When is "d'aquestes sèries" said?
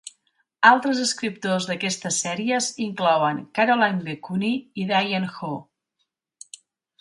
1.71-2.69